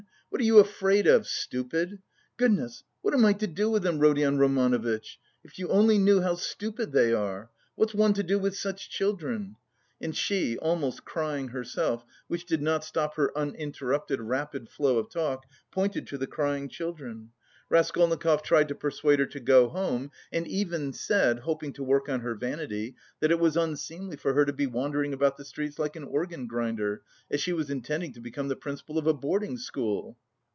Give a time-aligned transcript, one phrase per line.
[0.31, 1.99] What are you afraid of, stupid?
[2.37, 5.19] Goodness, what am I to do with them, Rodion Romanovitch?
[5.43, 7.49] If you only knew how stupid they are!
[7.75, 9.57] What's one to do with such children?"
[9.99, 15.45] And she, almost crying herself which did not stop her uninterrupted, rapid flow of talk
[15.69, 17.31] pointed to the crying children.
[17.69, 22.19] Raskolnikov tried to persuade her to go home, and even said, hoping to work on
[22.19, 25.95] her vanity, that it was unseemly for her to be wandering about the streets like
[25.95, 30.17] an organ grinder, as she was intending to become the principal of a boarding school.